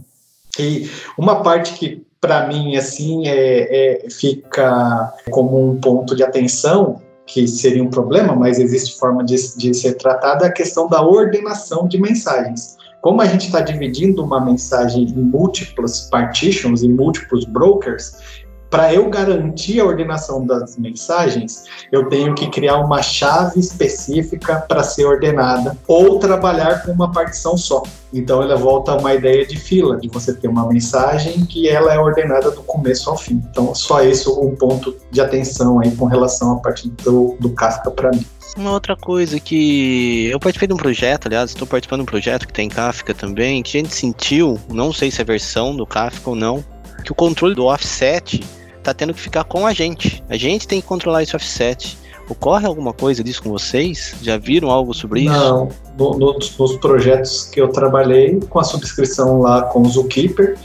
[0.57, 0.88] E
[1.19, 7.49] uma parte que para mim assim é, é, fica como um ponto de atenção que
[7.49, 11.88] seria um problema, mas existe forma de, de ser tratada é a questão da ordenação
[11.88, 12.77] de mensagens.
[13.03, 18.44] Como a gente está dividindo uma mensagem em múltiplos partitions, em múltiplos brokers,
[18.75, 24.83] para eu garantir a ordenação das mensagens, eu tenho que criar uma chave específica para
[24.83, 27.85] ser ordenada ou trabalhar com uma partição só.
[28.13, 31.95] Então ela volta a uma ideia de fila, de você ter uma mensagem que ela
[31.95, 33.41] é ordenada do começo ao fim.
[33.49, 37.51] Então só esse é um ponto de atenção aí com relação à parte do, do
[37.51, 38.27] Kafka para mim.
[38.57, 42.45] Uma outra coisa que eu participei de um projeto, aliás, estou participando de um projeto
[42.45, 46.31] que tem Kafka também, que a gente sentiu, não sei se é versão do Kafka
[46.31, 46.65] ou não,
[47.05, 48.43] que o controle do offset
[48.85, 50.23] tá tendo que ficar com a gente.
[50.29, 51.99] A gente tem que controlar esse offset.
[52.29, 54.14] Ocorre alguma coisa disso com vocês?
[54.23, 55.33] Já viram algo sobre isso?
[55.33, 55.68] Não,
[55.99, 60.57] no, no, nos projetos que eu trabalhei, com a subscrição lá com o Zookeeper,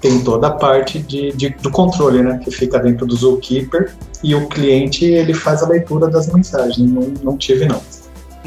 [0.00, 3.92] tem toda a parte de, de, do controle, né, que fica dentro do Zookeeper
[4.22, 6.90] e o cliente ele faz a leitura das mensagens.
[6.90, 7.80] Não, não tive não.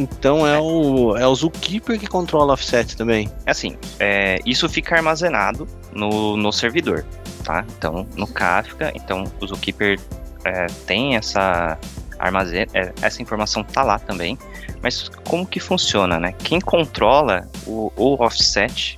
[0.01, 3.29] Então é o, é o Zookeeper que controla o offset também?
[3.45, 7.05] É assim, é, isso fica armazenado no, no servidor
[7.41, 7.65] tá?
[7.77, 9.99] Então, no Kafka, então o Zookeeper
[10.45, 11.77] é, tem essa
[12.17, 14.37] armazena, é, essa informação tá lá também,
[14.81, 16.33] mas como que funciona, né?
[16.43, 18.97] Quem controla o, o offset,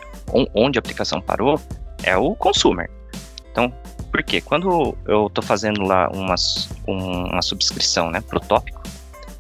[0.54, 1.60] onde a aplicação parou,
[2.04, 2.90] é o consumer.
[3.52, 3.72] Então,
[4.12, 4.42] por quê?
[4.42, 6.36] Quando eu estou fazendo lá uma,
[6.88, 8.82] uma subscrição né, para o tópico,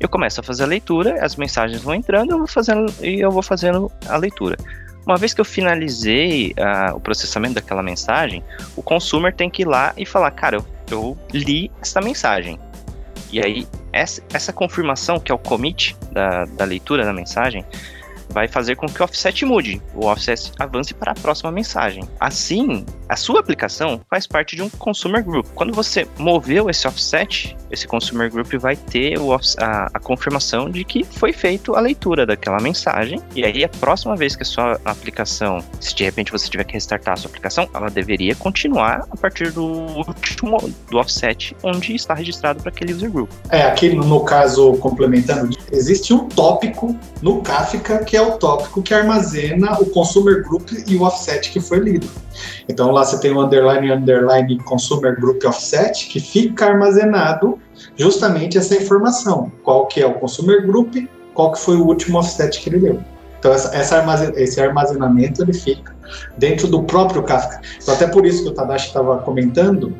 [0.05, 3.31] eu começo a fazer a leitura, as mensagens vão entrando eu vou fazendo, e eu
[3.31, 4.57] vou fazendo a leitura.
[5.05, 8.43] Uma vez que eu finalizei uh, o processamento daquela mensagem,
[8.75, 12.57] o consumer tem que ir lá e falar, cara, eu, eu li essa mensagem.
[13.31, 17.65] E aí, essa, essa confirmação, que é o commit da, da leitura da mensagem,
[18.29, 22.03] vai fazer com que o offset mude, o offset avance para a próxima mensagem.
[22.19, 25.45] Assim, a sua aplicação faz parte de um consumer group.
[25.53, 29.39] Quando você moveu esse offset, esse consumer group vai ter o, a,
[29.93, 33.19] a, confirmação de que foi feito a leitura daquela mensagem.
[33.36, 36.73] E aí, a próxima vez que a sua aplicação, se de repente você tiver que
[36.73, 40.57] restartar a sua aplicação, ela deveria continuar a partir do último
[40.89, 43.29] do offset onde está registrado para aquele user group.
[43.49, 48.93] É, aqui no caso, complementando, existe um tópico no Kafka que é o tópico que
[48.93, 52.07] armazena o consumer group e o offset que foi lido.
[52.67, 57.59] Então lá você tem o underline underline consumer group offset que fica armazenado
[57.97, 60.95] justamente essa informação, qual que é o consumer group,
[61.34, 62.99] qual que foi o último offset que ele deu.
[63.39, 65.93] Então essa, essa armazen esse armazenamento ele fica
[66.38, 67.62] dentro do próprio Kafka.
[67.82, 69.93] Então, até por isso que o Tadashi estava comentando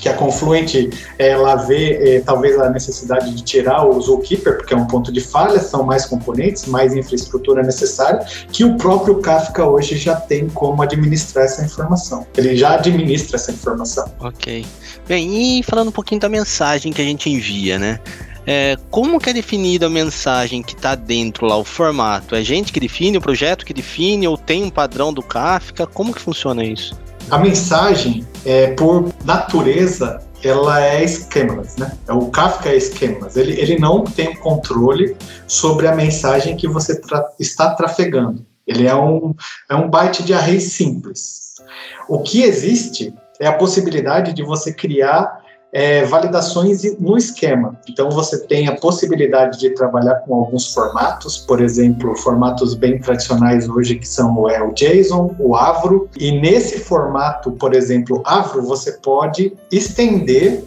[0.00, 4.76] que a Confluent ela vê é, talvez a necessidade de tirar o Zookeeper, porque é
[4.76, 9.96] um ponto de falha, são mais componentes, mais infraestrutura necessária, que o próprio Kafka hoje
[9.96, 12.26] já tem como administrar essa informação.
[12.36, 14.10] Ele já administra essa informação.
[14.18, 14.64] Ok.
[15.06, 18.00] Bem, e falando um pouquinho da mensagem que a gente envia, né?
[18.46, 22.34] É, como que é definida a mensagem que está dentro lá, o formato?
[22.34, 25.86] É gente que define, o projeto que define, ou tem um padrão do Kafka?
[25.86, 26.98] Como que funciona isso?
[27.30, 31.92] A mensagem, é, por natureza, ela é esquemas, né?
[32.08, 33.36] É o Kafka é esquemas.
[33.36, 35.16] Ele, ele não tem controle
[35.46, 38.44] sobre a mensagem que você tra está trafegando.
[38.66, 39.34] Ele é um,
[39.68, 41.54] é um byte de array simples.
[42.08, 45.39] O que existe é a possibilidade de você criar
[45.72, 47.78] é, validações no esquema.
[47.88, 53.68] Então, você tem a possibilidade de trabalhar com alguns formatos, por exemplo, formatos bem tradicionais
[53.68, 56.08] hoje, que são é, o JSON, o Avro.
[56.18, 60.64] E nesse formato, por exemplo, Avro, você pode estender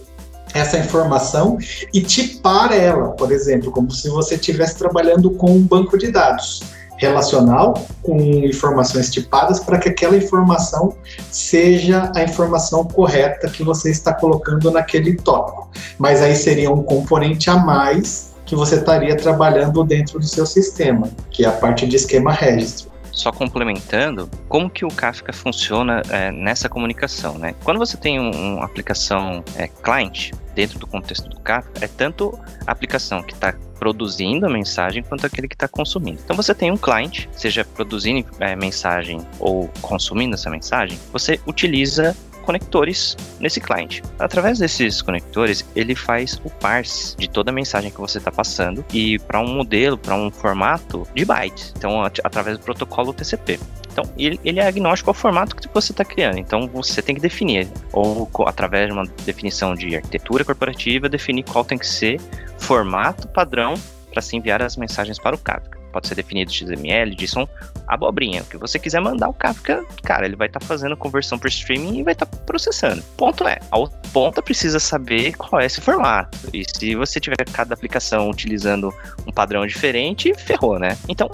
[0.53, 1.57] essa informação
[1.93, 6.61] e tipar ela, por exemplo, como se você estivesse trabalhando com um banco de dados
[6.97, 10.95] relacional com informações tipadas para que aquela informação
[11.32, 15.69] seja a informação correta que você está colocando naquele tópico.
[15.97, 21.10] Mas aí seria um componente a mais que você estaria trabalhando dentro do seu sistema,
[21.32, 26.32] que é a parte de esquema registro só complementando, como que o Kafka funciona é,
[26.32, 27.53] nessa comunicação, né?
[27.63, 32.38] Quando você tem um, uma aplicação é, client dentro do contexto do Kafka, é tanto
[32.65, 36.17] a aplicação que está produzindo a mensagem quanto aquele que está consumindo.
[36.23, 42.15] Então você tem um client, seja produzindo é, mensagem ou consumindo essa mensagem, você utiliza
[42.43, 44.03] conectores nesse cliente.
[44.19, 48.86] Através desses conectores, ele faz o parse de toda a mensagem que você está passando
[48.93, 51.73] e para um modelo, para um formato de bytes.
[51.77, 53.60] Então, at através do protocolo TCP.
[53.91, 56.39] Então, ele, ele, é agnóstico ao formato que você está criando.
[56.39, 61.63] Então, você tem que definir, ou através de uma definição de arquitetura corporativa, definir qual
[61.63, 62.19] tem que ser
[62.58, 63.75] formato padrão
[64.12, 67.47] para se enviar as mensagens para o Kafka pode ser definido XML, JSON,
[67.88, 68.41] abobrinha.
[68.41, 71.47] O que você quiser mandar, o Kafka, cara, ele vai estar tá fazendo conversão por
[71.47, 73.01] streaming e vai estar tá processando.
[73.15, 76.38] Ponto é, a ponta precisa saber qual é esse formato.
[76.51, 78.93] E se você tiver cada aplicação utilizando
[79.27, 80.97] um padrão diferente, ferrou, né?
[81.08, 81.29] Então,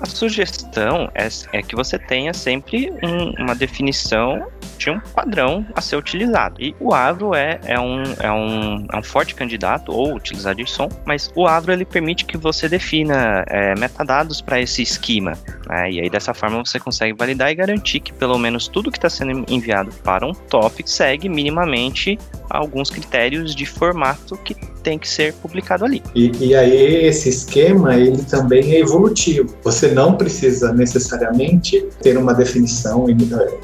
[0.00, 4.46] a sugestão é, é que você tenha sempre um, uma definição
[4.84, 6.60] de um padrão a ser utilizado.
[6.60, 10.88] E o Avro é, é, um, é, um, é um forte candidato, ou utilizar JSON,
[11.06, 15.32] mas o Avro ele permite que você defina é, metadados para esse esquema.
[15.68, 15.92] Né?
[15.92, 19.10] E aí dessa forma você consegue validar e garantir que pelo menos tudo que está
[19.10, 22.18] sendo enviado para um topic segue minimamente
[22.50, 26.02] alguns critérios de formato que tem que ser publicado ali.
[26.14, 29.54] E, e aí esse esquema ele também é evolutivo.
[29.64, 33.06] Você não precisa necessariamente ter uma definição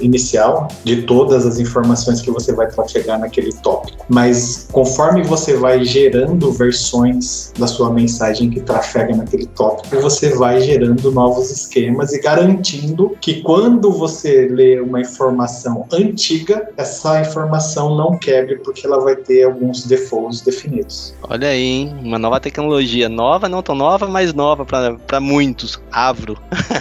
[0.01, 5.85] inicial de todas as informações que você vai trafegar naquele tópico, mas conforme você vai
[5.85, 12.21] gerando versões da sua mensagem que trafega naquele tópico, você vai gerando novos esquemas e
[12.21, 19.17] garantindo que quando você lê uma informação antiga, essa informação não quebre porque ela vai
[19.17, 21.15] ter alguns defaults definidos.
[21.23, 21.97] Olha aí, hein?
[22.03, 23.09] Uma nova tecnologia.
[23.09, 25.81] Nova, não tão nova, mas nova para muitos.
[25.93, 26.39] Avro.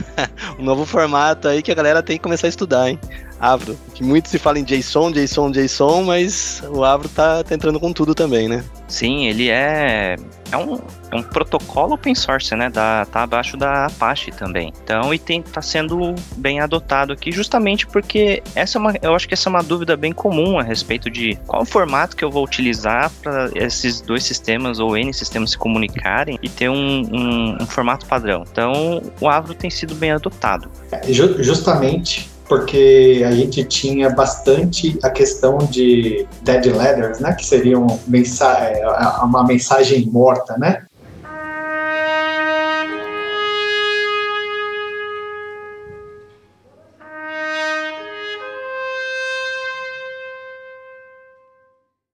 [0.59, 2.99] um novo formato aí que a galera tem que começar a estudar, hein?
[3.39, 3.77] Avro.
[3.93, 7.93] Que muito se fala em JSON, JSON, JSON, mas o Avro tá, tá entrando com
[7.93, 8.63] tudo também, né?
[8.87, 10.15] Sim, ele é,
[10.51, 10.79] é, um,
[11.11, 12.69] é um protocolo open source, né?
[12.69, 14.73] Da, tá abaixo da Apache também.
[14.83, 19.27] Então, e tem, tá sendo bem adotado aqui justamente porque essa é uma, eu acho
[19.27, 22.43] que essa é uma dúvida bem comum a respeito de qual formato que eu vou
[22.43, 27.65] utilizar para esses dois sistemas ou N sistemas se comunicarem e ter um, um, um
[27.65, 28.43] formato padrão.
[28.51, 30.69] Então, o Avro tem sido bem adotado.
[31.39, 38.45] Justamente porque a gente tinha bastante a questão de dead letters, né, que seriam mensa
[38.47, 38.83] é,
[39.23, 40.85] uma mensagem morta, né?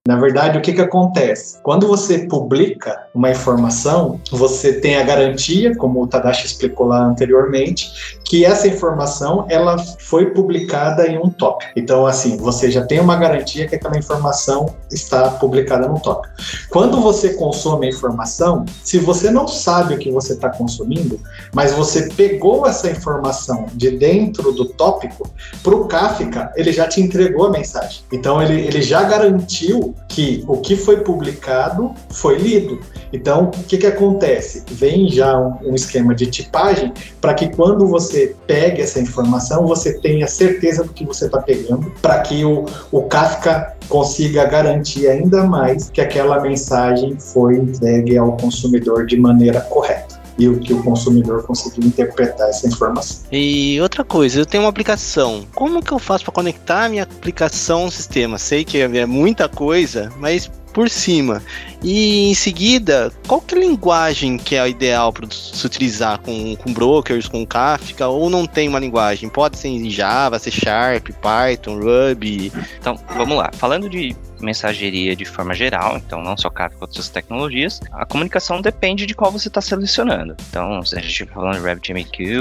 [0.08, 1.60] Na verdade, o que, que acontece?
[1.63, 8.19] Quando você publica uma informação, você tem a garantia, como o Tadashi explicou lá anteriormente,
[8.36, 11.71] que essa informação ela foi publicada em um tópico.
[11.74, 16.36] Então, assim, você já tem uma garantia que aquela informação está publicada no tópico.
[16.69, 21.17] Quando você consome a informação, se você não sabe o que você está consumindo,
[21.54, 25.32] mas você pegou essa informação de dentro do tópico,
[25.63, 28.02] para o Kafka, ele já te entregou a mensagem.
[28.12, 32.82] Então, ele, ele já garantiu que o que foi publicado foi lido.
[33.13, 34.65] Então, o que, que acontece?
[34.71, 39.93] Vem já um, um esquema de tipagem para que quando você pegue essa informação, você
[39.99, 45.43] tenha certeza do que você está pegando, para que o, o Kafka consiga garantir ainda
[45.43, 50.83] mais que aquela mensagem foi entregue ao consumidor de maneira correta e o que o
[50.83, 53.25] consumidor conseguiu interpretar essa informação.
[53.31, 55.45] E outra coisa, eu tenho uma aplicação.
[55.55, 58.38] Como que eu faço para conectar a minha aplicação ao sistema?
[58.38, 61.41] Sei que é muita coisa, mas por cima.
[61.88, 66.19] E em seguida, qual que é a linguagem que é a ideal para se utilizar
[66.19, 69.30] com, com brokers, com Kafka, ou não tem uma linguagem?
[69.30, 72.52] Pode ser em Java, C Sharp, Python, Ruby.
[72.80, 73.52] Então, vamos lá.
[73.54, 79.06] Falando de mensageria de forma geral, então não só Kafka, outras tecnologias, a comunicação depende
[79.06, 80.36] de qual você está selecionando.
[80.50, 82.39] Então, se a gente estiver falando de RabbitMQ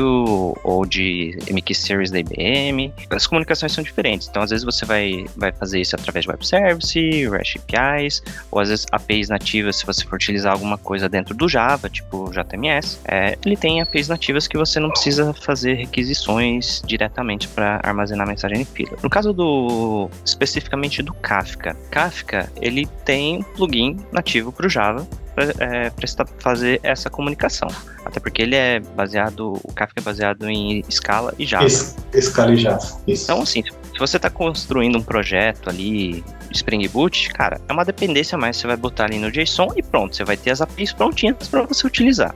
[0.65, 4.29] ou de MQ Series da IBM, as comunicações são diferentes.
[4.29, 8.61] Então, às vezes você vai, vai fazer isso através de Web Service, REST APIs, ou
[8.61, 13.01] às vezes APIs nativas, se você for utilizar alguma coisa dentro do Java, tipo JMS,
[13.05, 18.61] é, ele tem APIs nativas que você não precisa fazer requisições diretamente para armazenar mensagem
[18.61, 18.97] em fila.
[19.03, 25.07] No caso do especificamente do Kafka, Kafka ele tem um plugin nativo para o Java
[25.35, 25.93] para é,
[26.39, 27.69] fazer essa comunicação.
[28.05, 31.67] Até porque ele é baseado, o Kafka é baseado em Scala e Java.
[31.67, 33.01] Es, Scala e Java.
[33.07, 33.25] Isso.
[33.25, 36.23] Então, assim, se você está construindo um projeto ali,
[36.55, 40.17] Spring Boot, cara, é uma dependência mais, você vai botar ali no JSON e pronto,
[40.17, 42.35] você vai ter as APIs prontinhas para você utilizar.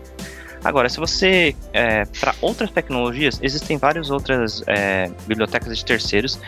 [0.64, 1.54] Agora, se você.
[1.72, 6.38] É, para outras tecnologias, existem várias outras é, bibliotecas de terceiros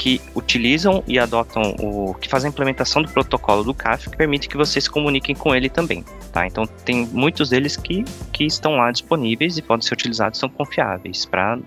[0.00, 4.48] que utilizam e adotam o que fazem a implementação do protocolo do Kafka que permite
[4.48, 6.02] que vocês comuniquem com ele também,
[6.32, 6.46] tá?
[6.46, 8.02] Então tem muitos deles que,
[8.32, 11.58] que estão lá disponíveis e podem ser utilizados, são confiáveis para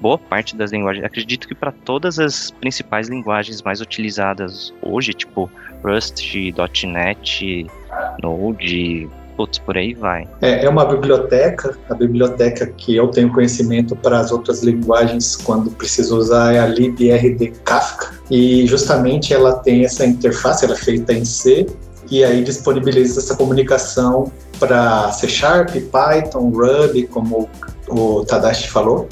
[0.00, 1.04] boa parte das linguagens.
[1.04, 5.50] Acredito que para todas as principais linguagens mais utilizadas hoje, tipo
[5.84, 6.22] Rust,
[6.84, 7.66] .NET,
[8.22, 10.28] Node, putz, por aí vai.
[10.40, 15.70] É, é uma biblioteca, a biblioteca que eu tenho conhecimento para as outras linguagens quando
[15.70, 21.12] preciso usar é a librd Kafka, e justamente ela tem essa interface, ela é feita
[21.12, 21.66] em C,
[22.10, 27.48] e aí disponibiliza essa comunicação para C Sharp, Python, Ruby, como
[27.88, 29.08] o Tadashi falou.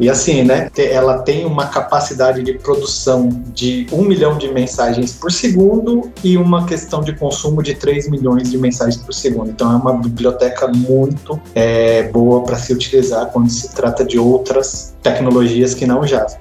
[0.00, 5.30] E assim, né, ela tem uma capacidade de produção de um milhão de mensagens por
[5.30, 9.50] segundo e uma questão de consumo de 3 milhões de mensagens por segundo.
[9.50, 14.96] Então é uma biblioteca muito é, boa para se utilizar quando se trata de outras
[15.02, 16.38] tecnologias que não Java.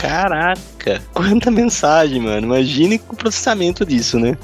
[0.00, 2.46] Caraca, quanta mensagem, mano.
[2.46, 4.36] Imagine o processamento disso, né?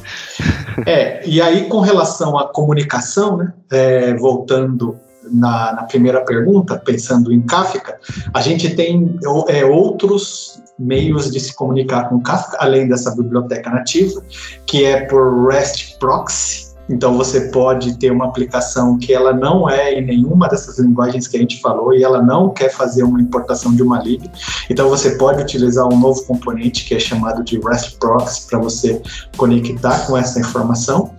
[0.87, 4.97] É, e aí com relação à comunicação, né, é, voltando
[5.31, 7.99] na, na, primeira pergunta, pensando em Kafka,
[8.33, 14.23] a gente tem é, outros meios de se comunicar com Kafka, além dessa biblioteca nativa,
[14.67, 16.73] que é por REST Proxy.
[16.89, 21.37] Então você pode ter uma aplicação que ela não é em nenhuma dessas linguagens que
[21.37, 24.31] a gente falou e ela não quer fazer uma importação de uma lib.
[24.69, 29.01] Então você pode utilizar um novo componente que é chamado de REST Proxy para você
[29.37, 31.15] conectar com essa informação.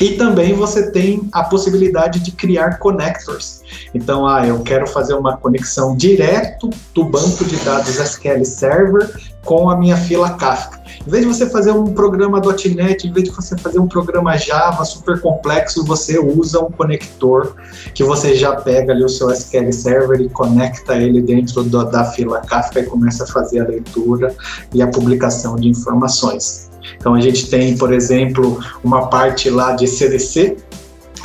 [0.00, 3.62] E também você tem a possibilidade de criar connectors.
[3.94, 9.10] Então, ah, eu quero fazer uma conexão direto do banco de dados SQL Server
[9.42, 10.80] com a minha fila Kafka.
[11.06, 14.36] Em vez de você fazer um programa .NET, em vez de você fazer um programa
[14.36, 17.54] Java super complexo, você usa um conector
[17.94, 22.04] que você já pega ali o seu SQL Server e conecta ele dentro do, da
[22.04, 24.34] fila Kafka e começa a fazer a leitura
[24.74, 26.66] e a publicação de informações.
[26.96, 30.56] Então a gente tem, por exemplo, uma parte lá de CDC,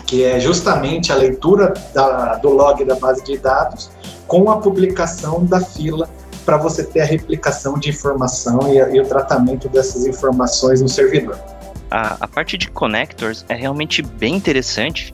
[0.06, 3.90] que é justamente a leitura da, do log da base de dados
[4.28, 6.10] com a publicação da fila
[6.46, 11.38] para você ter a replicação de informação e, e, o tratamento dessas informações no servidor.
[11.90, 15.14] A, a parte de connectors é realmente bem interessante,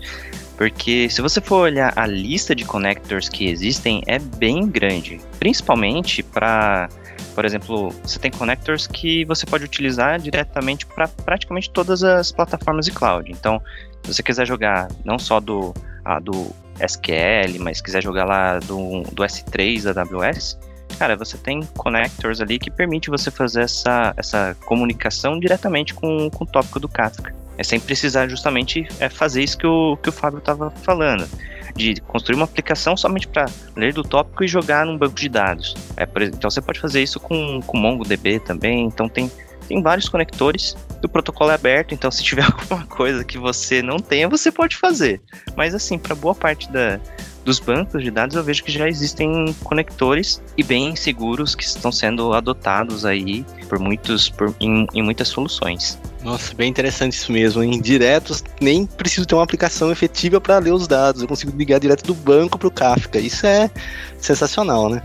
[0.58, 6.24] porque se você for olhar a lista de connectors que existem, é bem grande, principalmente
[6.24, 6.90] para
[7.38, 12.88] por exemplo, você tem connectors que você pode utilizar diretamente para praticamente todas as plataformas
[12.88, 13.32] de cloud.
[13.32, 13.62] Então,
[14.02, 15.72] se você quiser jogar não só do,
[16.04, 20.58] ah, do SQL, mas quiser jogar lá do, do S3 da AWS,
[20.98, 26.44] cara, você tem connectors ali que permite você fazer essa, essa comunicação diretamente com, com
[26.44, 27.36] o tópico do Kafka.
[27.56, 31.30] É sem precisar justamente é, fazer isso que o, que o Fábio estava falando
[31.78, 35.76] de construir uma aplicação somente para ler do tópico e jogar num banco de dados.
[35.96, 38.86] É, por, então você pode fazer isso com, com MongoDB também.
[38.86, 39.32] Então tem,
[39.68, 40.76] tem vários conectores.
[41.04, 44.76] O protocolo é aberto, então se tiver alguma coisa que você não tenha, você pode
[44.76, 45.22] fazer.
[45.56, 47.00] Mas assim, para boa parte da,
[47.46, 51.94] dos bancos de dados, eu vejo que já existem conectores e bem seguros que estão
[51.94, 55.98] sendo adotados aí por muitos, por, em, em muitas soluções.
[56.28, 57.64] Nossa, bem interessante isso mesmo.
[57.64, 61.22] Em diretos, nem preciso ter uma aplicação efetiva para ler os dados.
[61.22, 63.18] Eu consigo ligar direto do banco para o Kafka.
[63.18, 63.72] Isso é
[64.20, 65.02] sensacional, né?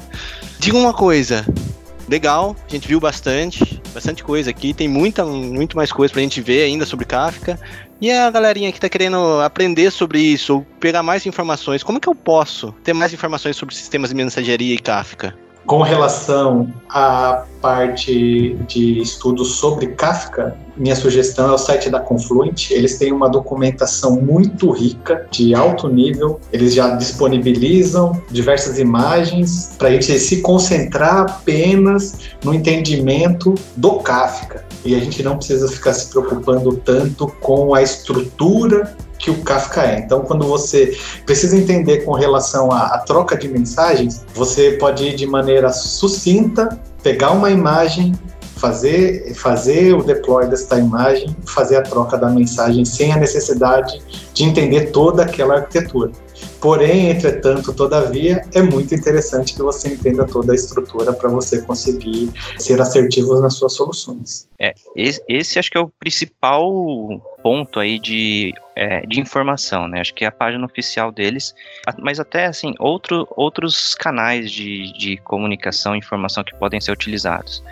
[0.59, 1.47] Diga uma coisa.
[2.09, 4.75] Legal, a gente viu bastante, bastante coisa aqui.
[4.75, 7.57] Tem muita, muito mais coisa para a gente ver ainda sobre Kafka.
[8.01, 12.09] E a galerinha que está querendo aprender sobre isso ou pegar mais informações, como que
[12.09, 15.39] eu posso ter mais informações sobre sistemas de mensageria e Kafka?
[15.67, 22.71] Com relação a parte de estudos sobre Kafka, minha sugestão é o site da Confluent.
[22.71, 26.41] Eles têm uma documentação muito rica, de alto nível.
[26.53, 34.65] Eles já disponibilizam diversas imagens para a gente se concentrar apenas no entendimento do Kafka.
[34.85, 39.83] E a gente não precisa ficar se preocupando tanto com a estrutura que o Kafka
[39.83, 40.01] é.
[40.01, 45.27] Então, quando você precisa entender com relação à, troca de mensagens, você pode ir de
[45.27, 48.13] maneira sucinta, pegar uma imagem,
[48.57, 54.01] fazer, fazer o deploy desta imagem, fazer a troca da mensagem sem a necessidade
[54.33, 56.13] de entender toda aquela arquitetura.
[56.61, 62.31] Porém, entretanto, todavia, é muito interessante que você entenda toda a estrutura para você conseguir
[62.59, 64.49] ser assertivo nas suas soluções.
[64.59, 66.71] É, esse, esse acho que é o principal
[67.43, 70.01] ponto aí de, é, de informação, né?
[70.01, 71.53] Acho que é a página oficial deles,
[71.99, 77.63] mas até assim, outro, outros canais de, de comunicação e informação que podem ser utilizados.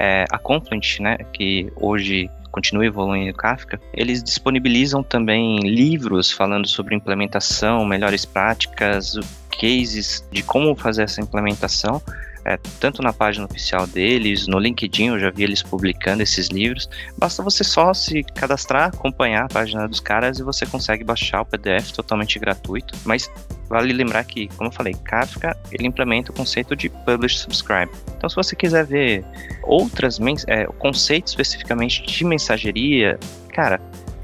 [0.00, 6.94] É, a Confluent, né, que hoje continua evoluindo Kafka, eles disponibilizam também livros falando sobre
[6.94, 9.14] implementação, melhores práticas,
[9.60, 12.00] cases de como fazer essa implementação
[12.48, 16.88] é, tanto na página oficial deles, no LinkedIn, eu já vi eles publicando esses livros.
[17.18, 21.44] Basta você só se cadastrar, acompanhar a página dos caras e você consegue baixar o
[21.44, 22.94] PDF totalmente gratuito.
[23.04, 23.30] Mas
[23.68, 27.92] vale lembrar que, como eu falei, Kafka ele implementa o conceito de Publish Subscribe.
[28.16, 29.24] Então, se você quiser ver
[29.64, 33.18] outras é, conceitos especificamente de mensageria,
[33.52, 33.78] cara,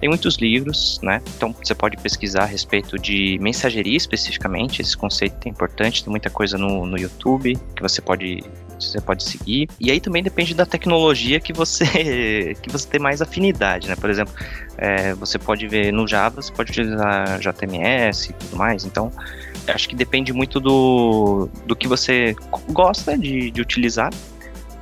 [0.05, 1.23] tem muitos livros, né?
[1.35, 6.29] Então você pode pesquisar a respeito de mensageria especificamente, esse conceito é importante, tem muita
[6.29, 8.45] coisa no, no YouTube que você pode
[8.79, 9.67] você pode seguir.
[9.81, 13.97] E aí também depende da tecnologia que você que você tem mais afinidade, né?
[13.97, 14.35] Por exemplo,
[14.77, 18.85] é, você pode ver no Java, você pode utilizar JMS e tudo mais.
[18.85, 19.11] Então,
[19.69, 22.37] acho que depende muito do, do que você
[22.69, 24.11] gosta de, de utilizar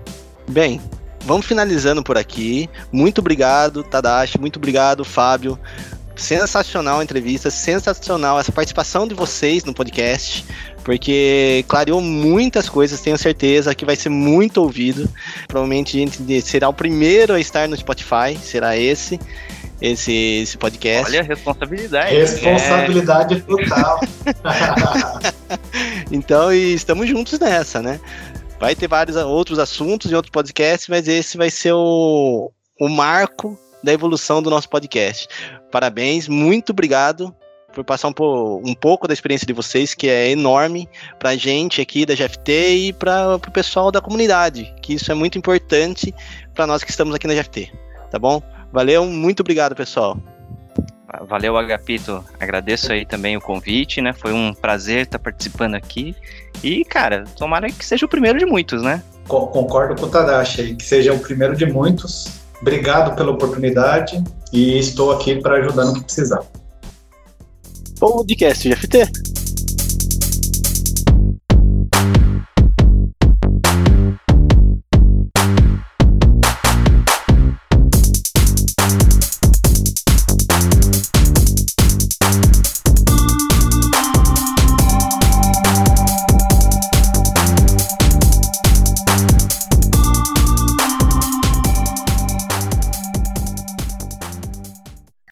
[0.48, 0.80] Bem,
[1.24, 2.68] vamos finalizando por aqui.
[2.90, 4.38] Muito obrigado, Tadashi.
[4.40, 5.58] Muito obrigado, Fábio.
[6.16, 10.44] Sensacional a entrevista, sensacional essa participação de vocês no podcast,
[10.84, 15.08] porque clareou muitas coisas, tenho certeza que vai ser muito ouvido.
[15.48, 19.18] Provavelmente a gente será o primeiro a estar no Spotify, será esse
[19.80, 20.12] esse,
[20.42, 21.10] esse podcast.
[21.10, 22.14] Olha a responsabilidade.
[22.14, 23.40] Responsabilidade é.
[23.40, 24.00] total.
[26.10, 28.00] então, estamos juntos nessa, né?
[28.58, 33.58] Vai ter vários outros assuntos e outros podcasts, mas esse vai ser o, o marco
[33.82, 35.28] da evolução do nosso podcast.
[35.70, 37.34] Parabéns, muito obrigado
[37.72, 40.88] por passar um, po um pouco da experiência de vocês, que é enorme
[41.18, 45.14] para a gente aqui da GFT e para o pessoal da comunidade, que isso é
[45.14, 46.12] muito importante
[46.54, 47.72] para nós que estamos aqui na GFT,
[48.10, 48.42] tá bom?
[48.72, 50.18] Valeu, muito obrigado, pessoal.
[51.26, 52.24] Valeu, Agapito.
[52.38, 54.12] Agradeço aí também o convite, né?
[54.12, 56.14] Foi um prazer estar participando aqui.
[56.62, 59.02] E, cara, tomara que seja o primeiro de muitos, né?
[59.26, 62.40] Concordo com o Tadashi aí, que seja o primeiro de muitos.
[62.60, 66.42] Obrigado pela oportunidade e estou aqui para ajudar no que precisar.
[67.98, 69.49] Podcast GFT.